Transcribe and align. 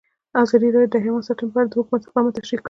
ازادي 0.43 0.67
راډیو 0.75 0.91
د 0.93 0.95
حیوان 1.03 1.21
ساتنه 1.27 1.49
په 1.53 1.57
اړه 1.59 1.69
د 1.69 1.73
حکومت 1.79 2.01
اقدامات 2.03 2.33
تشریح 2.37 2.57
کړي. 2.57 2.57